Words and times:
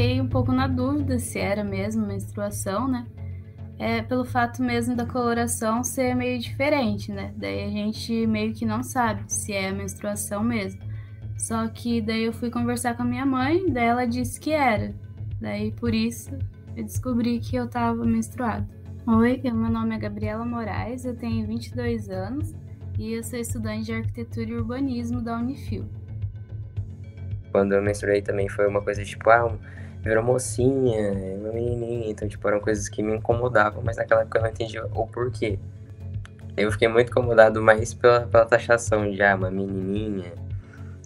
fiquei 0.00 0.18
um 0.18 0.26
pouco 0.26 0.50
na 0.50 0.66
dúvida 0.66 1.18
se 1.18 1.38
era 1.38 1.62
mesmo 1.62 2.06
menstruação, 2.06 2.88
né? 2.88 3.06
É 3.78 4.00
pelo 4.00 4.24
fato 4.24 4.62
mesmo 4.62 4.96
da 4.96 5.04
coloração 5.04 5.84
ser 5.84 6.14
meio 6.14 6.38
diferente, 6.38 7.12
né? 7.12 7.34
Daí 7.36 7.64
a 7.64 7.68
gente 7.68 8.26
meio 8.26 8.54
que 8.54 8.64
não 8.64 8.82
sabe 8.82 9.30
se 9.30 9.52
é 9.52 9.70
menstruação 9.70 10.42
mesmo. 10.42 10.80
Só 11.36 11.68
que 11.68 12.00
daí 12.00 12.24
eu 12.24 12.32
fui 12.32 12.50
conversar 12.50 12.96
com 12.96 13.02
a 13.02 13.06
minha 13.06 13.26
mãe, 13.26 13.70
daí 13.70 13.84
ela 13.84 14.06
disse 14.06 14.40
que 14.40 14.52
era. 14.52 14.94
Daí 15.38 15.70
por 15.72 15.94
isso 15.94 16.30
eu 16.74 16.82
descobri 16.82 17.38
que 17.38 17.56
eu 17.56 17.68
tava 17.68 18.02
menstruada. 18.02 18.66
Oi, 19.06 19.38
meu 19.44 19.70
nome 19.70 19.94
é 19.94 19.98
Gabriela 19.98 20.46
Moraes, 20.46 21.04
eu 21.04 21.14
tenho 21.14 21.46
22 21.46 22.08
anos 22.08 22.54
e 22.98 23.12
eu 23.12 23.22
sou 23.22 23.38
estudante 23.38 23.84
de 23.84 23.92
arquitetura 23.92 24.48
e 24.48 24.54
urbanismo 24.54 25.20
da 25.20 25.36
Unifil. 25.36 25.84
Quando 27.52 27.74
eu 27.74 27.82
menstruei 27.82 28.22
também 28.22 28.48
foi 28.48 28.66
uma 28.66 28.80
coisa 28.80 29.04
tipo, 29.04 29.28
ah, 29.28 29.58
virou 30.02 30.22
mocinha, 30.24 31.12
uma 31.38 31.52
menininha, 31.52 32.10
então 32.10 32.28
tipo, 32.28 32.46
eram 32.48 32.60
coisas 32.60 32.88
que 32.88 33.02
me 33.02 33.16
incomodavam, 33.16 33.82
mas 33.84 33.96
naquela 33.96 34.22
época 34.22 34.38
eu 34.38 34.42
não 34.42 34.50
entendia 34.50 34.84
o 34.86 35.06
porquê. 35.06 35.58
Eu 36.56 36.70
fiquei 36.72 36.88
muito 36.88 37.10
incomodado 37.10 37.62
mais 37.62 37.94
pela, 37.94 38.26
pela 38.26 38.44
taxação 38.44 39.10
de, 39.10 39.22
ah, 39.22 39.34
uma 39.34 39.50
menininha. 39.50 40.32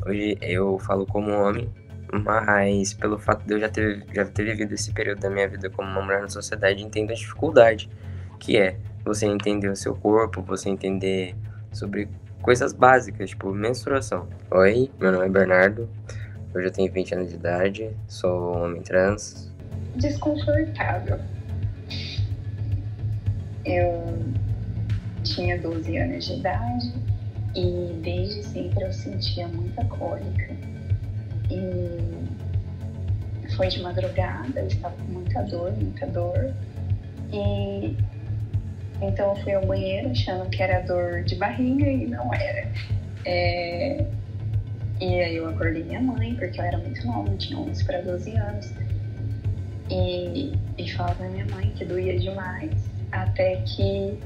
Hoje 0.06 0.36
eu 0.40 0.78
falo 0.78 1.06
como 1.06 1.30
homem, 1.30 1.68
mas 2.12 2.94
pelo 2.94 3.18
fato 3.18 3.44
de 3.46 3.54
eu 3.54 3.60
já 3.60 3.68
ter, 3.68 4.04
já 4.12 4.24
ter 4.24 4.44
vivido 4.44 4.74
esse 4.74 4.92
período 4.92 5.20
da 5.20 5.30
minha 5.30 5.48
vida 5.48 5.68
como 5.70 5.88
uma 5.88 6.02
mulher 6.02 6.22
na 6.22 6.28
sociedade, 6.28 6.82
entendo 6.82 7.10
a 7.10 7.14
dificuldade 7.14 7.90
que 8.38 8.56
é 8.56 8.76
você 9.04 9.26
entender 9.26 9.68
o 9.68 9.76
seu 9.76 9.94
corpo, 9.94 10.42
você 10.42 10.68
entender 10.68 11.34
sobre 11.72 12.08
coisas 12.42 12.72
básicas, 12.72 13.30
tipo 13.30 13.52
menstruação. 13.52 14.28
Oi, 14.50 14.90
meu 15.00 15.12
nome 15.12 15.26
é 15.26 15.28
Bernardo, 15.28 15.88
hoje 16.54 16.66
eu 16.66 16.72
tenho 16.72 16.92
20 16.92 17.14
anos 17.14 17.28
de 17.30 17.34
idade, 17.36 17.90
sou 18.06 18.64
homem 18.64 18.82
trans. 18.82 19.50
Desconfortável. 19.96 21.18
Eu 23.64 24.18
tinha 25.22 25.58
12 25.58 25.96
anos 25.96 26.26
de 26.26 26.34
idade 26.34 26.92
e 27.54 27.98
desde 28.02 28.42
sempre 28.42 28.84
eu 28.84 28.92
sentia 28.92 29.48
muita 29.48 29.84
cólica. 29.86 30.54
E 31.50 31.98
foi 33.56 33.68
de 33.68 33.82
madrugada, 33.82 34.60
eu 34.60 34.66
estava 34.66 34.94
com 34.96 35.12
muita 35.12 35.42
dor, 35.42 35.72
muita 35.72 36.06
dor. 36.06 36.52
E 37.32 37.96
então 39.02 39.30
eu 39.30 39.42
fui 39.42 39.52
ao 39.52 39.66
banheiro 39.66 40.10
achando 40.10 40.48
que 40.50 40.62
era 40.62 40.80
dor 40.80 41.22
de 41.24 41.34
barriga 41.34 41.86
e 41.88 42.06
não 42.06 42.32
era. 42.32 42.68
É... 43.24 44.04
E 45.00 45.20
aí 45.20 45.36
eu 45.36 45.48
acordei 45.48 45.82
minha 45.82 46.00
mãe, 46.00 46.34
porque 46.34 46.60
eu 46.60 46.64
era 46.64 46.78
muito 46.78 47.06
nova, 47.06 47.36
tinha 47.36 47.58
11 47.58 47.84
para 47.84 48.00
12 48.00 48.36
anos. 48.36 48.72
E, 49.90 50.52
e 50.78 50.90
falava 50.92 51.16
pra 51.16 51.28
minha 51.28 51.46
mãe 51.46 51.70
que 51.72 51.84
doía 51.84 52.18
demais. 52.18 52.72
Até 53.10 53.56
que 53.56 54.18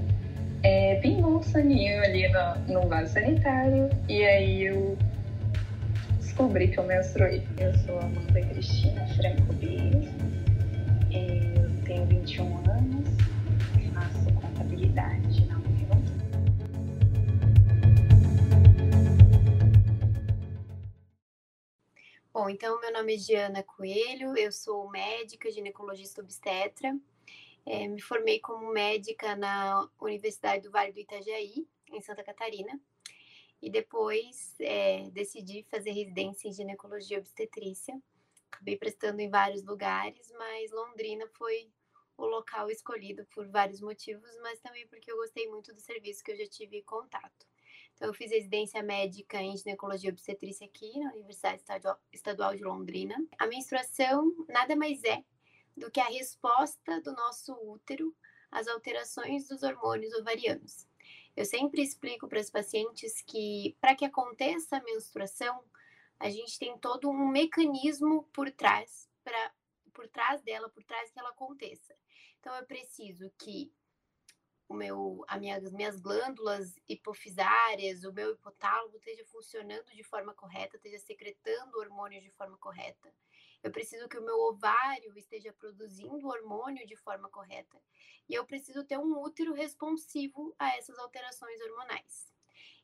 é, 0.63 0.97
pingou 0.97 1.39
um 1.39 1.43
saninho 1.43 2.03
ali 2.03 2.29
no, 2.29 2.81
no 2.81 2.89
vaso 2.89 3.13
sanitário. 3.13 3.89
E 4.09 4.23
aí 4.25 4.65
eu 4.65 4.97
descobri 6.19 6.69
que 6.69 6.79
eu 6.79 6.85
menstruei. 6.85 7.43
Eu 7.59 7.75
sou 7.79 7.99
Amanda 7.99 8.41
Cristina 8.41 9.07
Franco 9.09 9.53
Bias. 9.55 10.08
Bom, 22.49 22.53
então 22.53 22.81
meu 22.81 22.91
nome 22.91 23.15
é 23.15 23.19
Diana 23.19 23.63
Coelho, 23.63 24.35
eu 24.35 24.51
sou 24.51 24.89
médica, 24.89 25.51
ginecologista 25.51 26.23
obstetra. 26.23 26.99
É, 27.67 27.87
me 27.87 28.01
formei 28.01 28.41
como 28.41 28.73
médica 28.73 29.37
na 29.37 29.87
Universidade 30.01 30.63
do 30.63 30.71
Vale 30.71 30.91
do 30.91 30.99
Itajaí, 30.99 31.69
em 31.93 32.01
Santa 32.01 32.25
Catarina. 32.25 32.81
E 33.61 33.69
depois 33.69 34.55
é, 34.61 35.11
decidi 35.11 35.63
fazer 35.71 35.91
residência 35.91 36.49
em 36.49 36.53
ginecologia 36.55 37.19
obstetrícia. 37.19 38.01
Acabei 38.51 38.79
prestando 38.79 39.21
em 39.21 39.29
vários 39.29 39.63
lugares, 39.63 40.33
mas 40.39 40.71
Londrina 40.71 41.29
foi 41.37 41.71
o 42.17 42.25
local 42.25 42.71
escolhido 42.71 43.27
por 43.27 43.47
vários 43.47 43.83
motivos, 43.83 44.31
mas 44.41 44.59
também 44.61 44.87
porque 44.89 45.13
eu 45.13 45.19
gostei 45.19 45.47
muito 45.51 45.75
do 45.75 45.81
serviço 45.83 46.25
que 46.25 46.33
eu 46.33 46.37
já 46.37 46.47
tive 46.47 46.81
contato. 46.81 47.48
Então, 47.99 48.11
eu 48.11 48.15
fiz 48.15 48.31
residência 48.31 48.81
médica 48.81 49.43
em 49.43 49.57
ginecologia 49.57 50.09
e 50.09 50.13
obstetrícia 50.13 50.65
aqui 50.65 51.01
na 51.01 51.13
Universidade 51.15 51.61
Estadual 52.13 52.55
de 52.55 52.63
Londrina. 52.63 53.17
A 53.37 53.45
menstruação 53.49 54.33
nada 54.49 54.77
mais 54.77 55.03
é 55.03 55.25
do 55.77 55.91
que 55.91 55.99
a 55.99 56.07
resposta 56.07 57.01
do 57.01 57.11
nosso 57.13 57.53
útero 57.55 58.15
às 58.53 58.69
alterações 58.69 59.49
dos 59.49 59.65
hormônios 59.65 60.15
ovarianos. 60.15 60.87
Eu 61.37 61.45
sempre 61.45 61.83
explico 61.83 62.29
para 62.29 62.39
as 62.39 62.49
pacientes 62.49 63.21
que, 63.21 63.77
para 63.81 63.97
que 63.97 64.05
aconteça 64.05 64.77
a 64.77 64.85
menstruação, 64.85 65.61
a 66.21 66.31
gente 66.31 66.57
tem 66.57 66.79
todo 66.79 67.11
um 67.11 67.27
mecanismo 67.27 68.23
por 68.33 68.49
trás 68.53 69.11
para 69.25 69.53
por 69.93 70.07
trás 70.07 70.41
dela, 70.43 70.69
por 70.69 70.85
trás 70.85 71.11
que 71.11 71.19
ela 71.19 71.31
aconteça. 71.31 71.93
Então, 72.39 72.55
eu 72.55 72.65
preciso 72.65 73.29
que 73.37 73.73
o 74.69 74.75
meu, 74.75 75.25
a 75.27 75.39
minha, 75.39 75.57
as 75.57 75.73
minhas 75.73 75.99
glândulas 75.99 76.79
hipofisárias, 76.87 78.05
o 78.05 78.13
meu 78.13 78.33
hipotálamo 78.33 78.95
esteja 78.97 79.25
funcionando 79.25 79.91
de 79.95 80.03
forma 80.03 80.35
correta, 80.35 80.77
esteja 80.77 80.99
secretando 80.99 81.79
hormônios 81.79 82.23
de 82.23 82.31
forma 82.33 82.57
correta. 82.59 83.13
Eu 83.63 83.73
preciso 83.73 84.09
que 84.09 84.19
o 84.19 84.23
meu 84.23 84.39
ovário 84.39 85.17
esteja 85.17 85.53
produzindo 85.55 86.29
hormônio 86.29 86.87
de 86.87 86.95
forma 86.97 87.29
correta. 87.31 87.81
E 88.29 88.35
eu 88.35 88.45
preciso 88.45 88.85
ter 88.85 88.99
um 88.99 89.19
útero 89.19 89.55
responsivo 89.55 90.55
a 90.59 90.77
essas 90.77 90.99
alterações 90.99 91.61
hormonais. 91.63 92.33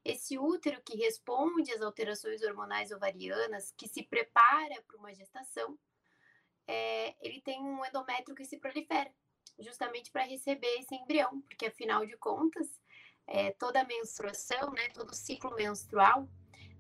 Esse 0.03 0.39
útero 0.39 0.83
que 0.83 0.97
responde 0.97 1.71
às 1.73 1.83
alterações 1.83 2.43
hormonais 2.43 2.91
ovarianas, 2.91 3.73
que 3.77 3.87
se 3.87 4.03
prepara 4.03 4.83
para 4.83 4.97
uma 4.97 5.15
gestação, 5.15 5.79
é, 6.67 7.15
ele 7.21 7.41
tem 7.43 7.61
um 7.63 7.85
endométrio 7.85 8.35
que 8.35 8.45
se 8.45 8.59
prolifera 8.59 9.13
justamente 9.59 10.11
para 10.11 10.25
receber 10.25 10.79
esse 10.79 10.95
embrião, 10.95 11.41
porque 11.43 11.67
afinal 11.67 12.05
de 12.07 12.17
contas, 12.17 12.67
é, 13.27 13.53
toda 13.53 13.81
a 13.81 13.85
menstruação, 13.85 14.73
né, 14.73 14.89
todo 14.93 15.15
ciclo 15.15 15.55
menstrual, 15.55 16.29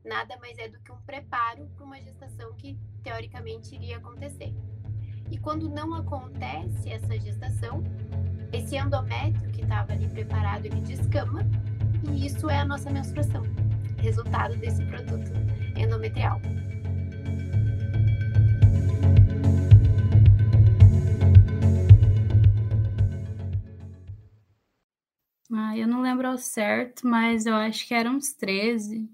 nada 0.05 0.37
mais 0.39 0.59
é 0.59 0.69
do 0.69 0.81
que 0.81 0.93
um 0.93 1.01
preparo 1.03 1.67
para 1.75 1.85
uma 1.85 2.01
gestação 2.01 2.55
que 2.55 2.79
teoricamente 3.03 3.75
iria 3.75 3.97
acontecer. 3.97 4.53
E 5.31 5.39
quando 5.39 5.69
não 5.69 5.95
acontece 5.95 6.91
essa 6.91 7.19
gestação, 7.19 7.83
esse 8.53 8.77
endométrio 8.77 9.51
que 9.53 9.63
estava 9.63 9.93
ali 9.93 10.09
preparado, 10.09 10.67
ele 10.67 10.81
descama, 10.83 11.41
e 12.13 12.27
isso 12.27 12.51
é 12.51 12.59
a 12.59 12.65
nossa 12.65 12.91
menstruação, 12.91 13.43
resultado 13.99 14.57
desse 14.57 14.85
produto 14.85 15.31
endometrial. 15.77 16.41
Lembro 26.15 26.29
ao 26.29 26.39
certo, 26.39 27.09
mas 27.09 27.45
eu 27.45 27.57
acho 27.57 27.89
que 27.89 27.93
eram 27.93 28.15
uns 28.15 28.33
13, 28.33 29.11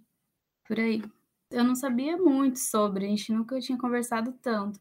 por 0.67 0.79
aí. 0.79 1.03
Eu 1.51 1.65
não 1.65 1.75
sabia 1.75 2.17
muito 2.19 2.59
sobre, 2.59 3.07
a 3.07 3.09
gente 3.09 3.33
nunca 3.33 3.59
tinha 3.59 3.79
conversado 3.79 4.33
tanto. 4.43 4.79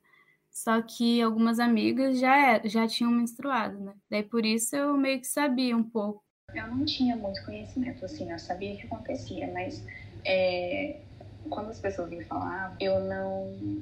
Só 0.52 0.82
que 0.82 1.22
algumas 1.22 1.60
amigas 1.60 2.20
já, 2.20 2.36
era, 2.36 2.68
já 2.68 2.86
tinham 2.86 3.12
menstruado, 3.12 3.80
né? 3.80 3.94
Daí 4.10 4.22
por 4.22 4.46
isso 4.46 4.76
eu 4.76 4.98
meio 4.98 5.22
que 5.22 5.28
sabia 5.28 5.78
um 5.78 5.84
pouco. 5.84 6.22
Eu 6.54 6.68
não 6.68 6.84
tinha 6.84 7.16
muito 7.16 7.44
conhecimento, 7.46 8.04
assim, 8.04 8.30
eu 8.30 8.38
sabia 8.38 8.74
o 8.74 8.78
que 8.78 8.86
acontecia, 8.86 9.50
mas 9.54 9.82
é, 10.26 11.00
quando 11.50 11.70
as 11.70 11.80
pessoas 11.80 12.10
me 12.10 12.24
falavam, 12.26 12.76
eu 12.82 13.00
não, 13.00 13.82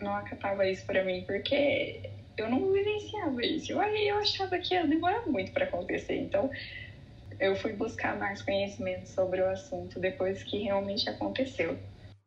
não 0.00 0.14
acatava 0.14 0.68
isso 0.68 0.86
para 0.86 1.04
mim, 1.04 1.24
porque 1.26 2.08
eu 2.36 2.48
não 2.48 2.72
vivenciava 2.72 3.44
isso. 3.44 3.72
Eu, 3.72 3.82
eu 3.82 4.18
achava 4.18 4.56
que 4.58 4.74
ia 4.74 4.86
demorar 4.86 5.26
muito 5.26 5.50
para 5.50 5.64
acontecer. 5.64 6.16
Então, 6.16 6.48
eu 7.40 7.56
fui 7.56 7.72
buscar 7.72 8.18
mais 8.18 8.42
conhecimento 8.42 9.08
sobre 9.08 9.40
o 9.40 9.48
assunto 9.48 9.98
depois 9.98 10.44
que 10.44 10.58
realmente 10.58 11.08
aconteceu. 11.08 11.78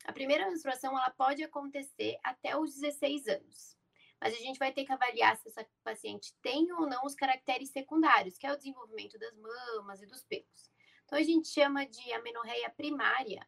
A 0.04 0.12
primeira 0.12 0.50
menstruação 0.50 0.98
ela 0.98 1.12
pode 1.12 1.44
acontecer 1.44 2.18
até 2.24 2.58
os 2.58 2.74
16 2.74 3.28
anos. 3.28 3.78
Mas 4.20 4.34
a 4.34 4.38
gente 4.38 4.58
vai 4.58 4.74
ter 4.74 4.86
que 4.86 4.92
avaliar 4.92 5.38
se 5.38 5.50
essa 5.50 5.66
paciente 5.84 6.34
tem 6.42 6.72
ou 6.74 6.88
não 6.88 7.06
os 7.06 7.14
caracteres 7.14 7.70
secundários, 7.70 8.38
que 8.38 8.48
é 8.48 8.52
o 8.52 8.58
desenvolvimento 8.58 9.20
das 9.20 9.36
mamas 9.38 10.02
e 10.02 10.08
dos 10.08 10.24
pelos. 10.24 10.72
Então 11.06 11.20
a 11.20 11.24
gente 11.24 11.48
chama 11.48 11.86
de 11.86 12.12
amenorreia 12.14 12.70
primária 12.72 13.46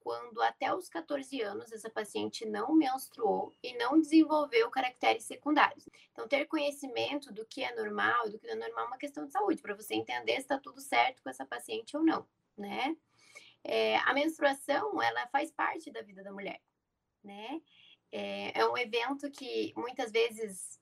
quando 0.00 0.40
até 0.42 0.74
os 0.74 0.88
14 0.88 1.40
anos 1.42 1.70
essa 1.70 1.90
paciente 1.90 2.46
não 2.46 2.74
menstruou 2.74 3.54
e 3.62 3.76
não 3.76 4.00
desenvolveu 4.00 4.70
caracteres 4.70 5.24
secundários. 5.24 5.88
Então, 6.10 6.26
ter 6.26 6.46
conhecimento 6.46 7.32
do 7.32 7.44
que 7.44 7.62
é 7.62 7.74
normal 7.74 8.26
e 8.26 8.30
do 8.30 8.38
que 8.38 8.46
não 8.46 8.54
é 8.54 8.68
normal 8.68 8.84
é 8.86 8.88
uma 8.88 8.98
questão 8.98 9.26
de 9.26 9.32
saúde, 9.32 9.62
para 9.62 9.74
você 9.74 9.94
entender 9.94 10.34
se 10.34 10.40
está 10.40 10.58
tudo 10.58 10.80
certo 10.80 11.22
com 11.22 11.30
essa 11.30 11.44
paciente 11.44 11.96
ou 11.96 12.02
não, 12.02 12.26
né? 12.56 12.96
É, 13.62 13.98
a 13.98 14.14
menstruação, 14.14 15.02
ela 15.02 15.26
faz 15.28 15.50
parte 15.50 15.90
da 15.90 16.00
vida 16.00 16.22
da 16.22 16.32
mulher, 16.32 16.60
né? 17.22 17.60
É, 18.10 18.58
é 18.58 18.66
um 18.66 18.76
evento 18.76 19.30
que 19.30 19.72
muitas 19.76 20.10
vezes 20.10 20.79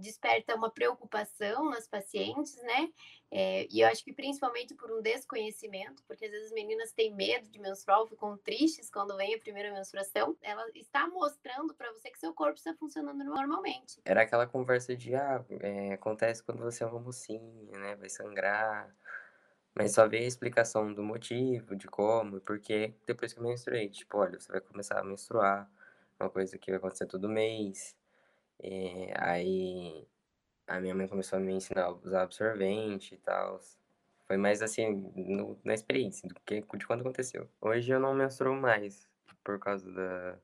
desperta 0.00 0.54
uma 0.54 0.70
preocupação 0.70 1.70
nas 1.70 1.86
pacientes, 1.86 2.56
né? 2.62 2.88
É, 3.30 3.66
e 3.70 3.80
eu 3.80 3.88
acho 3.88 4.04
que 4.04 4.12
principalmente 4.12 4.74
por 4.74 4.90
um 4.90 5.00
desconhecimento, 5.00 6.02
porque 6.08 6.24
às 6.24 6.30
vezes 6.30 6.46
as 6.48 6.52
meninas 6.52 6.92
têm 6.92 7.14
medo 7.14 7.48
de 7.48 7.60
menstruar, 7.60 8.04
ficam 8.08 8.36
tristes 8.38 8.90
quando 8.90 9.16
vem 9.16 9.34
a 9.34 9.38
primeira 9.38 9.72
menstruação. 9.72 10.36
Ela 10.42 10.66
está 10.74 11.06
mostrando 11.06 11.74
para 11.74 11.92
você 11.92 12.10
que 12.10 12.18
seu 12.18 12.34
corpo 12.34 12.56
está 12.56 12.74
funcionando 12.74 13.22
normalmente. 13.22 14.00
Era 14.04 14.22
aquela 14.22 14.46
conversa 14.46 14.96
de, 14.96 15.14
ah, 15.14 15.44
é, 15.60 15.92
acontece 15.92 16.42
quando 16.42 16.62
você 16.62 16.82
é 16.82 16.86
uma 16.86 16.98
mocinha, 16.98 17.78
né? 17.78 17.94
Vai 17.96 18.08
sangrar. 18.08 18.92
Mas 19.74 19.92
só 19.92 20.08
veio 20.08 20.24
a 20.24 20.28
explicação 20.28 20.92
do 20.92 21.02
motivo, 21.02 21.76
de 21.76 21.86
como 21.86 22.38
e 22.38 22.40
por 22.40 22.58
quê, 22.58 22.92
depois 23.06 23.32
que 23.32 23.38
eu 23.38 23.44
menstruei. 23.44 23.88
Tipo, 23.88 24.18
olha, 24.18 24.40
você 24.40 24.50
vai 24.50 24.60
começar 24.60 24.98
a 24.98 25.04
menstruar, 25.04 25.70
uma 26.18 26.28
coisa 26.28 26.58
que 26.58 26.70
vai 26.70 26.78
acontecer 26.78 27.06
todo 27.06 27.28
mês. 27.28 27.96
É, 28.62 29.12
aí 29.16 30.06
a 30.66 30.80
minha 30.80 30.94
mãe 30.94 31.08
começou 31.08 31.38
a 31.38 31.42
me 31.42 31.52
ensinar 31.52 31.84
a 31.84 31.90
usar 31.90 32.22
absorvente 32.22 33.14
e 33.14 33.18
tal. 33.18 33.60
Foi 34.26 34.36
mais 34.36 34.62
assim, 34.62 35.10
no, 35.16 35.58
na 35.64 35.74
experiência, 35.74 36.28
do 36.28 36.34
que 36.40 36.60
de 36.60 36.86
quando 36.86 37.00
aconteceu. 37.00 37.48
Hoje 37.60 37.92
eu 37.92 37.98
não 37.98 38.14
menstruo 38.14 38.54
mais, 38.54 39.08
por 39.42 39.58
causa 39.58 39.90
da, 39.90 40.38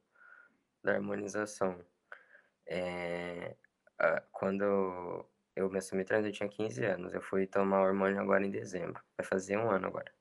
da 0.83 0.93
harmonização. 0.95 1.79
É, 2.67 3.55
quando 4.33 5.25
eu 5.55 5.71
menstruei 5.71 6.05
trans, 6.05 6.27
eu 6.27 6.33
tinha 6.33 6.49
15 6.49 6.85
anos. 6.85 7.15
Eu 7.15 7.23
fui 7.23 7.47
tomar 7.47 7.83
hormônio 7.83 8.21
agora 8.21 8.45
em 8.45 8.51
dezembro. 8.51 9.01
Vai 9.17 9.27
fazer 9.27 9.57
um 9.57 9.71
ano 9.71 9.87
agora. 9.87 10.13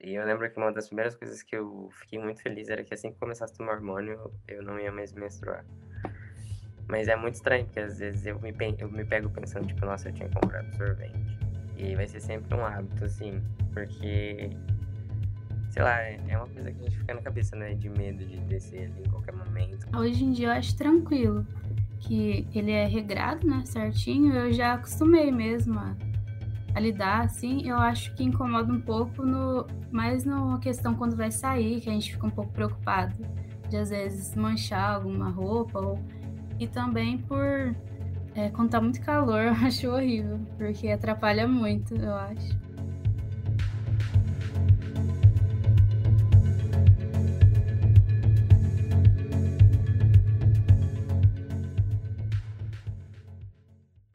E 0.00 0.14
eu 0.14 0.24
lembro 0.24 0.50
que 0.50 0.56
uma 0.56 0.72
das 0.72 0.86
primeiras 0.86 1.14
coisas 1.14 1.42
que 1.42 1.54
eu 1.54 1.90
fiquei 1.92 2.18
muito 2.18 2.40
feliz 2.40 2.70
era 2.70 2.82
que 2.82 2.94
assim 2.94 3.12
que 3.12 3.18
começasse 3.18 3.52
a 3.52 3.56
tomar 3.56 3.74
hormônio, 3.74 4.32
eu 4.48 4.62
não 4.62 4.80
ia 4.80 4.90
mais 4.90 5.12
menstruar. 5.12 5.66
Mas 6.90 7.06
é 7.06 7.14
muito 7.14 7.34
estranho, 7.34 7.64
porque 7.64 7.78
às 7.78 7.98
vezes 8.00 8.26
eu 8.26 8.38
me, 8.40 8.52
eu 8.78 8.90
me 8.90 9.04
pego 9.04 9.30
pensando, 9.30 9.66
tipo, 9.66 9.86
nossa, 9.86 10.08
eu 10.08 10.12
tinha 10.12 10.28
que 10.28 10.34
comprar 10.34 10.60
absorvente. 10.60 11.38
E 11.76 11.94
vai 11.94 12.06
ser 12.08 12.20
sempre 12.20 12.54
um 12.58 12.66
hábito, 12.66 13.04
assim, 13.04 13.40
porque, 13.72 14.50
sei 15.70 15.82
lá, 15.82 16.00
é 16.02 16.36
uma 16.36 16.48
coisa 16.48 16.72
que 16.72 16.80
a 16.80 16.82
gente 16.82 16.98
fica 16.98 17.14
na 17.14 17.22
cabeça, 17.22 17.54
né? 17.54 17.74
De 17.74 17.88
medo 17.88 18.24
de 18.26 18.38
descer 18.40 18.90
ali 18.90 19.02
em 19.06 19.08
qualquer 19.08 19.32
momento. 19.32 19.86
Hoje 19.96 20.24
em 20.24 20.32
dia 20.32 20.48
eu 20.48 20.52
acho 20.52 20.76
tranquilo, 20.76 21.46
que 22.00 22.46
ele 22.52 22.72
é 22.72 22.86
regrado, 22.86 23.46
né? 23.46 23.62
Certinho, 23.64 24.34
eu 24.34 24.52
já 24.52 24.74
acostumei 24.74 25.30
mesmo 25.30 25.78
a, 25.78 25.96
a 26.74 26.80
lidar, 26.80 27.24
assim. 27.24 27.68
Eu 27.68 27.76
acho 27.76 28.12
que 28.16 28.24
incomoda 28.24 28.72
um 28.72 28.80
pouco, 28.80 29.24
no, 29.24 29.64
mais 29.92 30.24
na 30.24 30.58
questão 30.58 30.96
quando 30.96 31.16
vai 31.16 31.30
sair, 31.30 31.80
que 31.80 31.88
a 31.88 31.92
gente 31.92 32.12
fica 32.12 32.26
um 32.26 32.30
pouco 32.30 32.52
preocupado 32.52 33.14
de 33.68 33.76
às 33.76 33.90
vezes 33.90 34.34
manchar 34.34 34.96
alguma 34.96 35.30
roupa 35.30 35.78
ou 35.78 35.98
e 36.60 36.68
também 36.68 37.16
por 37.16 37.74
é, 38.34 38.50
quando 38.50 38.70
tá 38.70 38.80
muito 38.80 39.00
calor, 39.00 39.40
eu 39.48 39.52
acho 39.52 39.88
horrível, 39.88 40.38
porque 40.58 40.88
atrapalha 40.88 41.48
muito, 41.48 41.96
eu 41.96 42.14
acho. 42.14 42.70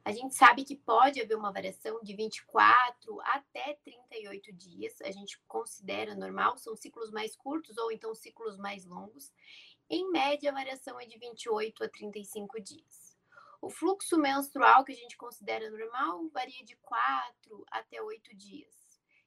A 0.06 0.12
gente 0.12 0.36
sabe 0.36 0.64
que 0.64 0.76
pode 0.76 1.20
haver 1.20 1.36
uma 1.36 1.52
variação 1.52 2.00
de 2.04 2.16
24 2.16 3.20
até 3.22 3.74
38 3.84 4.54
dias, 4.54 5.02
a 5.02 5.10
gente 5.12 5.40
considera 5.48 6.14
normal, 6.14 6.60
são 6.60 6.76
ciclos 6.76 7.10
mais 7.10 7.36
curtos 7.36 7.76
ou 7.80 7.92
então 7.92 8.14
ciclos 8.14 8.56
mais 8.56 8.86
longos. 8.86 9.34
Em 9.90 10.12
média, 10.12 10.50
a 10.50 10.54
variação 10.54 11.00
é 11.00 11.06
de 11.06 11.18
28 11.18 11.84
a 11.84 11.90
35 11.90 12.60
dias. 12.62 13.16
O 13.62 13.70
fluxo 13.70 14.18
menstrual 14.18 14.84
que 14.84 14.92
a 14.92 14.96
gente 14.96 15.18
considera 15.18 15.70
normal 15.70 16.28
varia 16.34 16.64
de 16.64 16.76
4 16.78 17.66
até 17.72 18.02
8 18.02 18.36
dias 18.36 18.74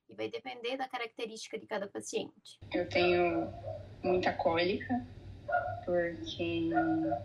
e 0.08 0.14
vai 0.14 0.28
depender 0.28 0.76
da 0.76 0.88
característica 0.88 1.58
de 1.58 1.66
cada 1.66 1.86
paciente. 1.86 2.58
Eu 2.72 2.88
tenho 2.88 3.52
muita 4.02 4.32
cólica 4.32 5.06
porque 5.84 6.70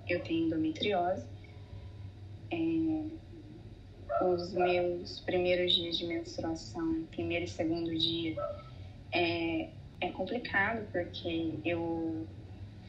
eu 0.08 0.24
tenho 0.24 0.48
endometriose. 0.48 1.28
É, 2.52 3.24
os 4.26 4.54
meus 4.54 5.22
primeiros 5.22 5.74
dias 5.74 5.98
de 5.98 6.06
menstruação, 6.06 7.06
primeiro 7.12 7.46
e 7.46 7.48
segundo 7.48 7.98
dia, 7.98 8.36
é, 9.12 9.70
é 10.02 10.12
complicado 10.12 10.88
porque 10.92 11.60
eu 11.66 12.28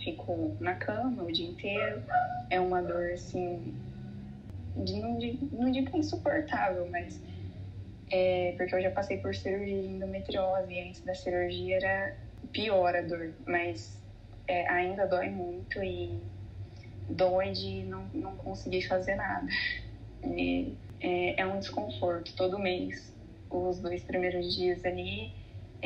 fico 0.05 0.57
na 0.61 0.75
cama 0.75 1.23
o 1.23 1.33
dia 1.33 1.49
inteiro. 1.49 2.03
É 2.51 2.61
uma 2.61 2.83
dor 2.83 3.13
assim, 3.13 3.75
de, 4.77 5.01
não, 5.01 5.19
digo, 5.19 5.49
não 5.57 5.71
digo 5.71 5.97
insuportável, 5.97 6.87
mas 6.91 7.21
é 8.11 8.55
porque 8.57 8.75
eu 8.75 8.83
já 8.83 8.91
passei 8.91 9.17
por 9.17 9.35
cirurgia 9.35 9.83
de 9.83 9.89
endometriose 9.89 10.73
e 10.73 10.81
antes 10.81 11.01
da 11.01 11.15
cirurgia 11.15 11.77
era 11.77 12.17
pior 12.53 12.95
a 12.95 13.01
dor, 13.01 13.33
mas 13.47 13.99
é, 14.47 14.69
ainda 14.69 15.07
dói 15.07 15.31
muito 15.31 15.83
e 15.83 16.21
dói 17.09 17.51
de 17.51 17.83
não, 17.85 18.05
não 18.13 18.37
conseguir 18.37 18.83
fazer 18.83 19.15
nada. 19.15 19.49
E, 20.23 20.75
é, 21.01 21.41
é 21.41 21.47
um 21.47 21.59
desconforto 21.59 22.35
todo 22.37 22.59
mês. 22.59 23.13
Os 23.51 23.79
dois 23.79 24.03
primeiros 24.03 24.55
dias 24.55 24.85
ali 24.85 25.33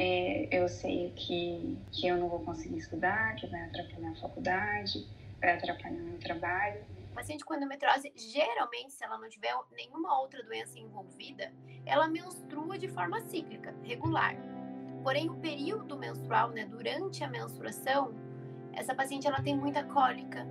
é, 0.00 0.46
eu 0.52 0.68
sei 0.68 1.12
que, 1.16 1.76
que 1.90 2.06
eu 2.06 2.16
não 2.16 2.28
vou 2.28 2.38
conseguir 2.38 2.78
estudar, 2.78 3.34
que 3.34 3.48
vai 3.48 3.64
atrapalhar 3.64 4.12
a 4.12 4.14
faculdade, 4.14 5.04
vai 5.40 5.56
atrapalhar 5.56 6.00
meu 6.00 6.18
trabalho. 6.20 6.80
O 7.10 7.14
paciente 7.16 7.44
com 7.44 7.52
endometriose, 7.52 8.12
geralmente, 8.14 8.92
se 8.92 9.04
ela 9.04 9.18
não 9.18 9.28
tiver 9.28 9.52
nenhuma 9.72 10.20
outra 10.20 10.40
doença 10.44 10.78
envolvida, 10.78 11.52
ela 11.84 12.06
menstrua 12.06 12.78
de 12.78 12.86
forma 12.86 13.20
cíclica, 13.22 13.74
regular. 13.82 14.36
Porém, 15.02 15.28
o 15.28 15.34
período 15.34 15.98
menstrual, 15.98 16.50
né, 16.50 16.64
durante 16.64 17.24
a 17.24 17.28
menstruação, 17.28 18.14
essa 18.74 18.94
paciente 18.94 19.26
ela 19.26 19.42
tem 19.42 19.56
muita 19.56 19.82
cólica, 19.82 20.46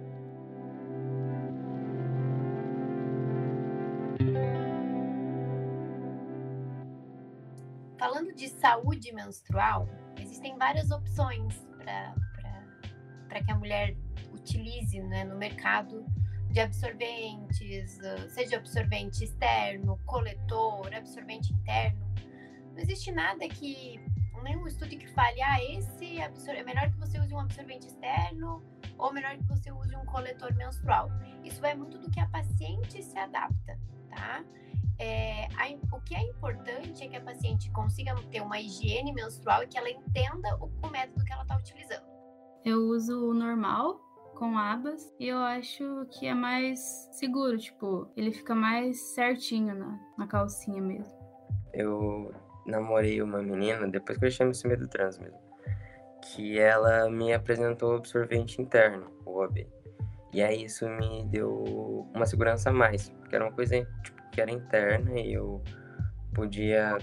Falando 8.07 8.33
de 8.33 8.47
saúde 8.47 9.11
menstrual, 9.11 9.85
existem 10.17 10.57
várias 10.57 10.91
opções 10.91 11.53
para 11.83 13.43
que 13.43 13.51
a 13.51 13.55
mulher 13.55 13.97
utilize 14.31 14.97
né, 15.01 15.25
no 15.25 15.35
mercado 15.35 16.05
de 16.49 16.61
absorventes, 16.61 17.99
ah, 17.99 18.29
seja 18.29 18.55
absorvente 18.55 19.25
externo, 19.25 19.99
coletor, 20.05 20.89
absorvente 20.95 21.51
interno. 21.51 21.99
Não 22.71 22.77
existe 22.77 23.11
nada 23.11 23.45
que, 23.49 23.99
nenhum 24.41 24.65
estudo 24.65 24.91
que 24.91 25.09
fale, 25.09 25.41
ah, 25.41 25.61
esse 25.61 26.17
é 26.17 26.63
melhor 26.63 26.89
que 26.89 26.97
você 26.97 27.19
use 27.19 27.33
um 27.33 27.39
absorvente 27.41 27.87
externo 27.87 28.63
ou 28.97 29.11
melhor 29.11 29.35
que 29.35 29.43
você 29.43 29.69
use 29.69 29.93
um 29.97 30.05
coletor 30.05 30.55
menstrual. 30.55 31.09
Isso 31.43 31.59
vai 31.59 31.75
muito 31.75 31.97
do 31.97 32.09
que 32.09 32.21
a 32.21 32.27
paciente 32.27 33.03
se 33.03 33.19
adapta, 33.19 33.77
tá? 34.09 34.45
É, 34.99 35.45
a, 35.55 35.95
o 35.95 36.01
que 36.01 36.15
é 36.15 36.21
importante 36.21 37.03
é 37.03 37.07
que 37.07 37.15
a 37.15 37.21
paciente 37.21 37.69
consiga 37.71 38.15
ter 38.31 38.41
uma 38.41 38.59
higiene 38.59 39.13
menstrual 39.13 39.63
e 39.63 39.67
que 39.67 39.77
ela 39.77 39.89
entenda 39.89 40.55
o, 40.59 40.71
o 40.85 40.89
método 40.89 41.23
que 41.23 41.31
ela 41.31 41.43
está 41.43 41.57
utilizando. 41.57 42.05
Eu 42.65 42.79
uso 42.89 43.29
o 43.29 43.33
normal 43.33 44.01
com 44.35 44.57
abas 44.57 45.13
e 45.19 45.27
eu 45.27 45.37
acho 45.37 46.05
que 46.11 46.27
é 46.27 46.33
mais 46.33 46.79
seguro, 47.11 47.57
tipo, 47.57 48.11
ele 48.15 48.31
fica 48.31 48.53
mais 48.53 48.99
certinho 49.13 49.73
na, 49.73 49.99
na 50.17 50.27
calcinha 50.27 50.81
mesmo. 50.81 51.17
Eu 51.73 52.33
namorei 52.65 53.21
uma 53.21 53.41
menina 53.41 53.87
depois 53.87 54.17
que 54.17 54.25
eu 54.25 54.31
chamei 54.31 54.51
esse 54.51 54.67
medo 54.67 54.87
trans 54.87 55.17
mesmo, 55.17 55.39
que 56.21 56.59
ela 56.59 57.09
me 57.09 57.33
apresentou 57.33 57.93
o 57.93 57.95
absorvente 57.95 58.61
interno, 58.61 59.11
o 59.25 59.43
OB. 59.43 59.67
E 60.33 60.43
aí 60.43 60.65
isso 60.65 60.87
me 60.87 61.23
deu 61.25 62.07
uma 62.13 62.25
segurança 62.25 62.69
a 62.69 62.73
mais, 62.73 63.09
porque 63.09 63.35
era 63.35 63.45
uma 63.45 63.53
coisa 63.53 63.87
tipo, 64.03 64.16
que 64.37 64.41
era 64.41 64.51
interna 64.51 65.19
e 65.19 65.33
eu 65.33 65.63
podia 66.31 66.99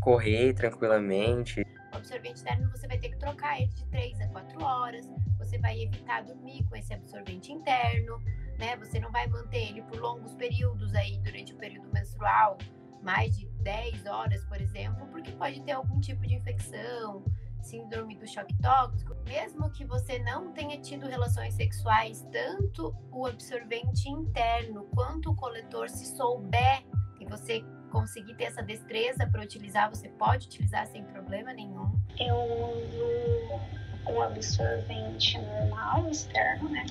correr 0.00 0.54
tranquilamente. 0.54 1.60
O 1.92 1.96
absorvente 1.96 2.40
interno 2.40 2.70
você 2.70 2.88
vai 2.88 2.96
ter 2.96 3.10
que 3.10 3.18
trocar 3.18 3.60
ele 3.60 3.68
de 3.68 3.84
3 3.88 4.22
a 4.22 4.28
4 4.28 4.64
horas, 4.64 5.06
você 5.38 5.58
vai 5.58 5.78
evitar 5.82 6.22
dormir 6.22 6.64
com 6.64 6.74
esse 6.74 6.94
absorvente 6.94 7.52
interno, 7.52 8.18
né? 8.58 8.78
Você 8.78 8.98
não 8.98 9.12
vai 9.12 9.26
manter 9.26 9.68
ele 9.68 9.82
por 9.82 10.00
longos 10.00 10.34
períodos 10.36 10.94
aí 10.94 11.18
durante 11.18 11.52
o 11.52 11.56
período 11.58 11.92
menstrual, 11.92 12.56
mais 13.02 13.36
de 13.36 13.46
10 13.62 14.06
horas, 14.06 14.42
por 14.46 14.58
exemplo, 14.58 15.06
porque 15.08 15.32
pode 15.32 15.60
ter 15.64 15.72
algum 15.72 16.00
tipo 16.00 16.26
de 16.26 16.34
infecção, 16.34 17.22
síndrome 17.64 18.16
do 18.16 18.26
choque 18.26 18.54
tóxico, 18.62 19.14
mesmo 19.24 19.70
que 19.70 19.84
você 19.84 20.18
não 20.20 20.52
tenha 20.52 20.78
tido 20.80 21.06
relações 21.06 21.54
sexuais, 21.54 22.26
tanto 22.30 22.94
o 23.10 23.26
absorvente 23.26 24.08
interno 24.08 24.84
quanto 24.94 25.30
o 25.30 25.36
coletor, 25.36 25.88
se 25.88 26.06
souber 26.16 26.84
e 27.20 27.24
você 27.24 27.64
conseguir 27.90 28.34
ter 28.34 28.44
essa 28.44 28.62
destreza 28.62 29.26
para 29.26 29.42
utilizar, 29.42 29.88
você 29.88 30.08
pode 30.08 30.46
utilizar 30.46 30.86
sem 30.86 31.04
problema 31.04 31.52
nenhum. 31.52 31.98
Eu 32.18 32.36
uso 32.36 34.12
o 34.12 34.20
absorvente 34.20 35.38
normal 35.38 36.10
externo, 36.10 36.68
né? 36.68 36.84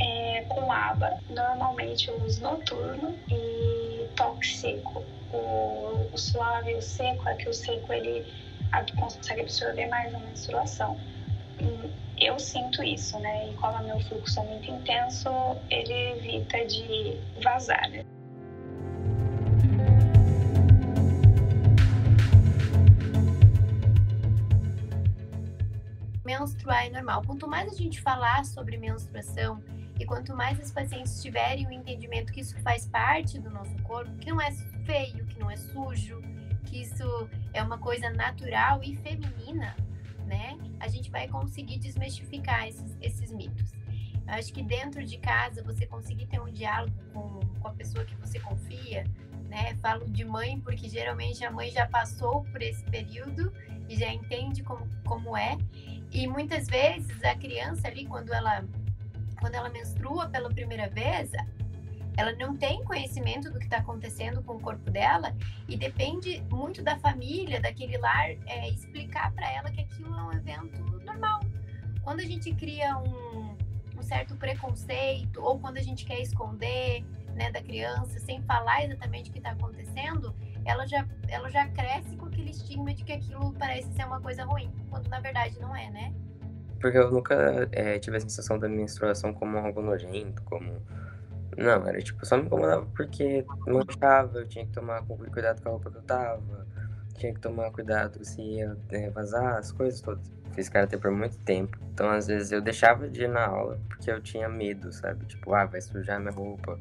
é, 0.00 0.42
com 0.48 0.70
aba. 0.70 1.18
Normalmente 1.28 2.08
eu 2.08 2.16
uso 2.24 2.42
noturno 2.42 3.14
e 3.30 4.08
toque 4.16 4.46
seco. 4.46 5.04
O, 5.32 6.08
o 6.12 6.18
suave 6.18 6.72
e 6.72 6.76
o 6.76 6.82
seco 6.82 7.28
é 7.28 7.34
que 7.34 7.48
o 7.48 7.54
seco 7.54 7.92
ele 7.92 8.26
consegue 8.98 9.42
absorver 9.42 9.86
mais 9.86 10.14
a 10.14 10.18
menstruação. 10.18 10.98
Eu 12.18 12.38
sinto 12.38 12.82
isso, 12.82 13.18
né? 13.20 13.50
E 13.50 13.54
como 13.54 13.82
meu 13.84 14.00
fluxo 14.00 14.40
é 14.40 14.44
muito 14.44 14.70
intenso, 14.70 15.30
ele 15.70 15.92
evita 15.92 16.66
de 16.66 17.18
vazar. 17.42 17.88
Né? 17.90 18.04
menstruar 26.28 26.86
é 26.86 26.90
normal. 26.90 27.22
Quanto 27.24 27.48
mais 27.48 27.72
a 27.72 27.74
gente 27.74 28.00
falar 28.00 28.44
sobre 28.44 28.76
menstruação 28.76 29.62
e 29.98 30.04
quanto 30.04 30.34
mais 30.36 30.60
as 30.60 30.70
pacientes 30.70 31.20
tiverem 31.22 31.66
o 31.66 31.72
entendimento 31.72 32.32
que 32.32 32.40
isso 32.40 32.56
faz 32.60 32.86
parte 32.86 33.38
do 33.38 33.50
nosso 33.50 33.74
corpo, 33.82 34.14
que 34.18 34.30
não 34.30 34.40
é 34.40 34.52
feio, 34.84 35.24
que 35.26 35.38
não 35.38 35.50
é 35.50 35.56
sujo, 35.56 36.20
que 36.68 36.82
isso 36.82 37.28
é 37.52 37.62
uma 37.62 37.78
coisa 37.78 38.10
natural 38.10 38.80
e 38.82 38.94
feminina, 38.96 39.74
né? 40.26 40.58
A 40.78 40.88
gente 40.88 41.10
vai 41.10 41.26
conseguir 41.26 41.78
desmistificar 41.78 42.68
esses, 42.68 42.96
esses 43.00 43.32
mitos. 43.32 43.72
Eu 44.26 44.34
acho 44.34 44.52
que 44.52 44.62
dentro 44.62 45.04
de 45.04 45.16
casa 45.18 45.62
você 45.62 45.86
conseguir 45.86 46.26
ter 46.26 46.40
um 46.40 46.52
diálogo 46.52 46.94
com, 47.14 47.40
com 47.60 47.68
a 47.68 47.72
pessoa 47.72 48.04
que 48.04 48.14
você 48.16 48.38
confia, 48.38 49.04
né? 49.48 49.74
Falo 49.76 50.04
de 50.06 50.24
mãe 50.24 50.60
porque 50.60 50.88
geralmente 50.88 51.44
a 51.44 51.50
mãe 51.50 51.70
já 51.70 51.86
passou 51.86 52.44
por 52.44 52.60
esse 52.60 52.84
período 52.84 53.52
e 53.88 53.96
já 53.96 54.12
entende 54.12 54.62
como, 54.62 54.86
como 55.06 55.36
é. 55.36 55.56
E 56.12 56.26
muitas 56.26 56.66
vezes 56.66 57.24
a 57.24 57.34
criança 57.34 57.88
ali, 57.88 58.06
quando 58.06 58.32
ela, 58.32 58.64
quando 59.40 59.54
ela 59.54 59.70
menstrua 59.70 60.28
pela 60.28 60.50
primeira 60.50 60.88
vez, 60.90 61.30
ela 62.18 62.32
não 62.32 62.56
tem 62.56 62.82
conhecimento 62.82 63.48
do 63.48 63.60
que 63.60 63.66
está 63.66 63.76
acontecendo 63.76 64.42
com 64.42 64.56
o 64.56 64.60
corpo 64.60 64.90
dela 64.90 65.32
e 65.68 65.76
depende 65.76 66.42
muito 66.50 66.82
da 66.82 66.98
família, 66.98 67.60
daquele 67.60 67.96
lar, 67.96 68.30
é, 68.46 68.68
explicar 68.70 69.30
para 69.32 69.48
ela 69.52 69.70
que 69.70 69.82
aquilo 69.82 70.12
é 70.12 70.22
um 70.24 70.32
evento 70.32 70.82
normal. 71.04 71.40
Quando 72.02 72.18
a 72.18 72.24
gente 72.24 72.52
cria 72.54 72.98
um, 72.98 73.56
um 73.96 74.02
certo 74.02 74.34
preconceito 74.34 75.40
ou 75.40 75.60
quando 75.60 75.76
a 75.76 75.82
gente 75.82 76.04
quer 76.04 76.20
esconder 76.20 77.04
né, 77.36 77.52
da 77.52 77.62
criança 77.62 78.18
sem 78.18 78.42
falar 78.42 78.84
exatamente 78.84 79.30
o 79.30 79.32
que 79.32 79.38
está 79.38 79.52
acontecendo, 79.52 80.34
ela 80.64 80.88
já, 80.88 81.06
ela 81.28 81.48
já 81.48 81.68
cresce 81.68 82.16
com 82.16 82.26
aquele 82.26 82.50
estigma 82.50 82.92
de 82.92 83.04
que 83.04 83.12
aquilo 83.12 83.52
parece 83.52 83.92
ser 83.92 84.04
uma 84.04 84.20
coisa 84.20 84.42
ruim, 84.42 84.72
quando 84.90 85.06
na 85.06 85.20
verdade 85.20 85.56
não 85.60 85.74
é, 85.74 85.88
né? 85.90 86.12
Porque 86.80 86.98
eu 86.98 87.12
nunca 87.12 87.68
é, 87.70 87.96
tive 88.00 88.16
a 88.16 88.20
sensação 88.20 88.58
da 88.58 88.68
menstruação 88.68 89.32
como 89.32 89.56
algo 89.56 89.80
nojento, 89.80 90.42
como. 90.42 90.82
Não, 91.58 91.88
era 91.88 92.00
tipo, 92.00 92.24
só 92.24 92.36
me 92.36 92.44
incomodava 92.44 92.86
porque 92.94 93.44
manchava, 93.66 94.38
eu 94.38 94.46
tinha 94.46 94.64
que 94.64 94.70
tomar 94.70 95.02
cuidado 95.02 95.60
com 95.60 95.68
a 95.68 95.72
roupa 95.72 95.90
que 95.90 95.96
eu 95.96 96.02
tava, 96.02 96.66
tinha 97.14 97.34
que 97.34 97.40
tomar 97.40 97.72
cuidado 97.72 98.24
se 98.24 98.40
ia 98.40 98.76
é, 98.90 99.10
vazar, 99.10 99.56
as 99.56 99.72
coisas 99.72 100.00
todas. 100.00 100.22
Fiz 100.52 100.68
karatê 100.68 100.96
por 100.96 101.10
muito 101.10 101.36
tempo, 101.38 101.76
então 101.92 102.08
às 102.10 102.28
vezes 102.28 102.52
eu 102.52 102.60
deixava 102.60 103.08
de 103.08 103.24
ir 103.24 103.28
na 103.28 103.44
aula 103.44 103.78
porque 103.88 104.08
eu 104.08 104.20
tinha 104.20 104.48
medo, 104.48 104.92
sabe? 104.92 105.26
Tipo, 105.26 105.52
ah, 105.52 105.64
vai 105.64 105.80
sujar 105.80 106.20
minha 106.20 106.32
roupa, 106.32 106.78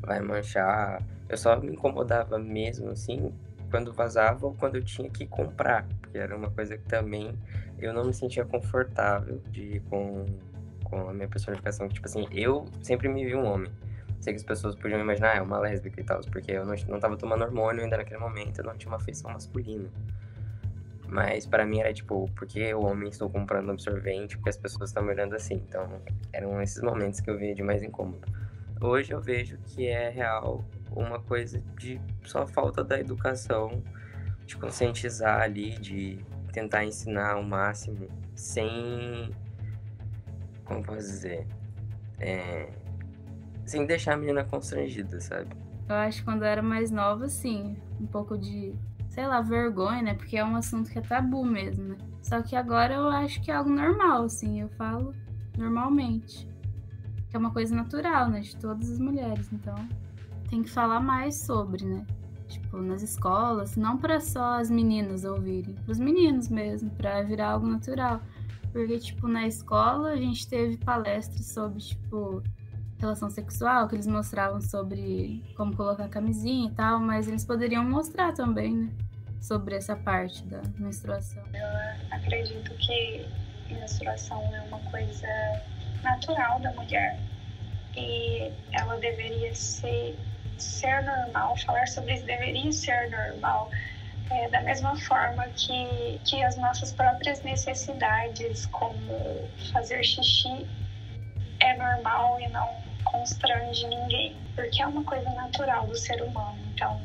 vai 0.00 0.20
manchar. 0.20 1.02
Eu 1.28 1.36
só 1.36 1.58
me 1.58 1.72
incomodava 1.72 2.38
mesmo, 2.38 2.90
assim, 2.90 3.34
quando 3.72 3.92
vazava 3.92 4.46
ou 4.46 4.54
quando 4.54 4.76
eu 4.76 4.84
tinha 4.84 5.10
que 5.10 5.26
comprar, 5.26 5.84
porque 6.00 6.16
era 6.16 6.36
uma 6.36 6.50
coisa 6.50 6.78
que 6.78 6.84
também 6.84 7.36
eu 7.76 7.92
não 7.92 8.04
me 8.04 8.14
sentia 8.14 8.44
confortável 8.44 9.40
de 9.50 9.62
ir 9.62 9.80
com, 9.90 10.26
com 10.84 11.08
a 11.08 11.12
minha 11.12 11.28
personificação, 11.28 11.88
tipo 11.88 12.06
assim, 12.06 12.28
eu 12.30 12.66
sempre 12.80 13.08
me 13.08 13.24
vi 13.24 13.34
um 13.34 13.44
homem. 13.44 13.70
Sei 14.22 14.32
que 14.32 14.36
as 14.36 14.44
pessoas 14.44 14.76
podiam 14.76 15.00
imaginar, 15.00 15.32
ah, 15.32 15.36
é 15.38 15.42
uma 15.42 15.58
lésbica 15.58 16.00
e 16.00 16.04
tal, 16.04 16.20
porque 16.30 16.52
eu 16.52 16.64
não, 16.64 16.76
não 16.88 17.00
tava 17.00 17.16
tomando 17.16 17.42
hormônio 17.42 17.82
ainda 17.82 17.96
naquele 17.96 18.20
momento, 18.20 18.60
eu 18.60 18.64
não 18.64 18.76
tinha 18.76 18.88
uma 18.88 18.96
afeição 18.96 19.32
masculina. 19.32 19.90
Mas 21.08 21.44
para 21.44 21.66
mim 21.66 21.80
era 21.80 21.92
tipo, 21.92 22.30
porque 22.36 22.60
eu 22.60 22.80
homem 22.82 23.08
estou 23.08 23.28
comprando 23.28 23.72
absorvente, 23.72 24.36
porque 24.36 24.50
as 24.50 24.56
pessoas 24.56 24.90
estão 24.90 25.02
me 25.02 25.10
olhando 25.10 25.34
assim. 25.34 25.54
Então, 25.54 26.00
eram 26.32 26.62
esses 26.62 26.80
momentos 26.80 27.20
que 27.20 27.28
eu 27.28 27.36
via 27.36 27.52
de 27.52 27.64
mais 27.64 27.82
incômodo. 27.82 28.20
Hoje 28.80 29.12
eu 29.12 29.20
vejo 29.20 29.58
que 29.58 29.88
é 29.88 30.08
real 30.08 30.64
uma 30.94 31.18
coisa 31.18 31.60
de 31.76 32.00
só 32.24 32.46
falta 32.46 32.84
da 32.84 33.00
educação, 33.00 33.82
de 34.46 34.56
conscientizar 34.56 35.42
ali, 35.42 35.72
de 35.78 36.24
tentar 36.52 36.84
ensinar 36.84 37.38
o 37.38 37.42
máximo, 37.42 38.08
sem. 38.36 39.34
Como 40.64 40.80
posso 40.84 41.00
dizer? 41.00 41.44
É, 42.20 42.68
sem 43.64 43.86
deixar 43.86 44.14
a 44.14 44.16
menina 44.16 44.44
constrangida, 44.44 45.20
sabe? 45.20 45.50
Eu 45.88 45.96
acho 45.96 46.18
que 46.18 46.24
quando 46.24 46.42
eu 46.42 46.48
era 46.48 46.62
mais 46.62 46.90
nova, 46.90 47.28
sim, 47.28 47.76
um 48.00 48.06
pouco 48.06 48.38
de, 48.38 48.74
sei 49.08 49.26
lá, 49.26 49.40
vergonha, 49.40 50.02
né? 50.02 50.14
Porque 50.14 50.36
é 50.36 50.44
um 50.44 50.56
assunto 50.56 50.90
que 50.90 50.98
é 50.98 51.02
tabu 51.02 51.44
mesmo, 51.44 51.84
né? 51.88 51.98
Só 52.22 52.40
que 52.42 52.54
agora 52.56 52.94
eu 52.94 53.08
acho 53.08 53.42
que 53.42 53.50
é 53.50 53.54
algo 53.54 53.70
normal, 53.70 54.24
assim, 54.24 54.60
eu 54.60 54.68
falo 54.70 55.14
normalmente 55.56 56.48
que 57.32 57.36
é 57.36 57.38
uma 57.38 57.50
coisa 57.50 57.74
natural, 57.74 58.28
né, 58.28 58.40
de 58.40 58.54
todas 58.56 58.90
as 58.90 58.98
mulheres. 58.98 59.50
Então, 59.50 59.74
tem 60.50 60.62
que 60.62 60.70
falar 60.70 61.00
mais 61.00 61.34
sobre, 61.36 61.82
né? 61.82 62.06
Tipo, 62.46 62.76
nas 62.76 63.02
escolas, 63.02 63.74
não 63.74 63.96
para 63.96 64.20
só 64.20 64.60
as 64.60 64.70
meninas 64.70 65.24
ouvirem, 65.24 65.74
para 65.74 65.92
os 65.92 65.98
meninos 65.98 66.50
mesmo, 66.50 66.90
para 66.90 67.22
virar 67.22 67.52
algo 67.52 67.66
natural. 67.66 68.20
Porque, 68.70 68.98
tipo, 68.98 69.26
na 69.26 69.46
escola 69.46 70.10
a 70.10 70.16
gente 70.16 70.46
teve 70.46 70.76
palestras 70.76 71.46
sobre, 71.46 71.78
tipo, 71.78 72.42
relação 73.02 73.28
sexual, 73.30 73.88
que 73.88 73.96
eles 73.96 74.06
mostravam 74.06 74.60
sobre 74.60 75.42
como 75.56 75.76
colocar 75.76 76.08
camisinha 76.08 76.70
e 76.70 76.74
tal, 76.74 77.00
mas 77.00 77.28
eles 77.28 77.44
poderiam 77.44 77.84
mostrar 77.84 78.32
também, 78.32 78.76
né? 78.76 78.90
Sobre 79.40 79.74
essa 79.74 79.96
parte 79.96 80.44
da 80.44 80.62
menstruação. 80.78 81.42
Eu 81.52 82.16
acredito 82.16 82.70
que 82.74 83.26
menstruação 83.68 84.40
é 84.54 84.60
uma 84.62 84.78
coisa 84.90 85.26
natural 86.02 86.60
da 86.60 86.72
mulher 86.72 87.18
e 87.96 88.52
ela 88.72 88.96
deveria 88.98 89.54
ser, 89.54 90.16
ser 90.58 91.02
normal, 91.02 91.56
falar 91.58 91.86
sobre 91.88 92.14
isso 92.14 92.24
deveria 92.24 92.70
ser 92.72 93.10
normal. 93.10 93.70
É, 94.30 94.48
da 94.48 94.62
mesma 94.62 94.96
forma 94.96 95.44
que, 95.48 96.20
que 96.24 96.42
as 96.42 96.56
nossas 96.56 96.92
próprias 96.92 97.42
necessidades, 97.42 98.66
como 98.66 99.48
fazer 99.72 100.02
xixi, 100.04 100.66
é 101.60 101.76
normal 101.76 102.40
e 102.40 102.48
não 102.48 102.81
constrange 103.12 103.86
ninguém, 103.86 104.36
porque 104.56 104.82
é 104.82 104.86
uma 104.86 105.04
coisa 105.04 105.30
natural 105.30 105.86
do 105.86 105.94
ser 105.96 106.20
humano. 106.22 106.58
Então, 106.74 107.00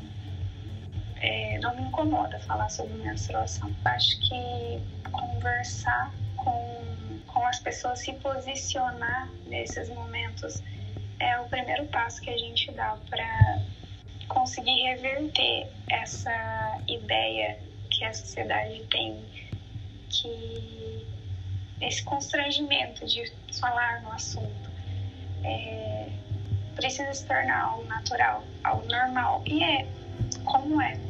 é, 1.20 1.58
não 1.58 1.76
me 1.76 1.82
incomoda 1.82 2.38
falar 2.40 2.68
sobre 2.70 2.94
menstruação. 2.94 3.70
Acho 3.84 4.18
que 4.20 4.82
conversar 5.12 6.12
com 6.36 6.98
com 7.38 7.46
as 7.46 7.60
pessoas 7.60 8.00
se 8.00 8.12
posicionar 8.14 9.30
nesses 9.46 9.88
momentos 9.90 10.60
é 11.20 11.38
o 11.38 11.44
primeiro 11.44 11.86
passo 11.86 12.20
que 12.20 12.30
a 12.30 12.36
gente 12.36 12.72
dá 12.72 12.98
para 13.08 13.62
conseguir 14.28 14.82
reverter 14.82 15.68
essa 15.88 16.80
ideia 16.88 17.58
que 17.90 18.04
a 18.04 18.12
sociedade 18.12 18.82
tem 18.90 19.24
que 20.10 21.06
esse 21.80 22.02
constrangimento 22.02 23.06
de 23.06 23.32
falar 23.60 24.02
no 24.02 24.10
assunto 24.10 24.67
é, 25.44 26.08
precisa 26.74 27.12
se 27.12 27.26
tornar 27.26 27.62
algo 27.62 27.84
natural, 27.84 28.44
algo 28.64 28.86
normal 28.88 29.42
e 29.46 29.62
é 29.62 29.86
como 30.44 30.80
é. 30.80 31.07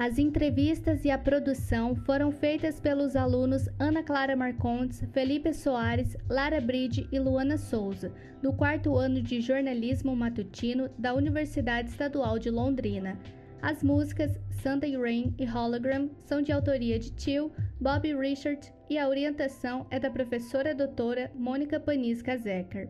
As 0.00 0.18
entrevistas 0.18 1.04
e 1.04 1.10
a 1.10 1.18
produção 1.18 1.94
foram 1.94 2.32
feitas 2.32 2.80
pelos 2.80 3.14
alunos 3.14 3.68
Ana 3.78 4.02
Clara 4.02 4.34
Marcondes, 4.34 5.04
Felipe 5.12 5.52
Soares, 5.52 6.16
Lara 6.26 6.58
Bride 6.58 7.06
e 7.12 7.18
Luana 7.18 7.58
Souza, 7.58 8.10
do 8.40 8.50
quarto 8.50 8.96
ano 8.96 9.20
de 9.20 9.42
jornalismo 9.42 10.16
matutino 10.16 10.88
da 10.96 11.12
Universidade 11.12 11.90
Estadual 11.90 12.38
de 12.38 12.48
Londrina. 12.48 13.20
As 13.60 13.82
músicas 13.82 14.40
Sunday 14.62 14.96
Rain 14.96 15.34
e 15.38 15.46
Hologram 15.46 16.08
são 16.24 16.40
de 16.40 16.50
autoria 16.50 16.98
de 16.98 17.10
Tio, 17.10 17.52
Bob 17.78 18.10
Richard 18.14 18.72
e 18.88 18.96
a 18.96 19.06
orientação 19.06 19.86
é 19.90 20.00
da 20.00 20.10
professora 20.10 20.74
doutora 20.74 21.30
Mônica 21.34 21.78
Panisca 21.78 22.38
Zecker. 22.38 22.88